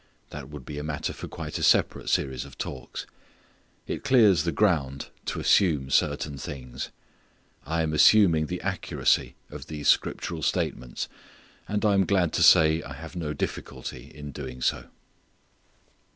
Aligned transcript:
That 0.31 0.49
would 0.49 0.65
be 0.65 0.79
a 0.79 0.83
matter 0.83 1.13
for 1.13 1.27
quite 1.27 1.59
a 1.59 1.61
separate 1.61 2.09
series 2.09 2.43
of 2.43 2.57
talks. 2.57 3.05
It 3.85 4.03
clears 4.03 4.45
the 4.45 4.51
ground 4.51 5.09
to 5.27 5.39
assume 5.39 5.91
certain 5.91 6.39
things. 6.39 6.89
I 7.67 7.83
am 7.83 7.93
assuming 7.93 8.47
the 8.47 8.61
accuracy 8.61 9.35
of 9.51 9.67
these 9.67 9.89
scriptural 9.89 10.41
statements. 10.41 11.07
And 11.67 11.85
I 11.85 11.93
am 11.93 12.07
glad 12.07 12.33
to 12.33 12.41
say 12.41 12.81
I 12.81 12.93
have 12.93 13.15
no 13.15 13.33
difficulty 13.35 14.09
in 14.11 14.31
doing 14.31 14.59
so. 14.61 14.87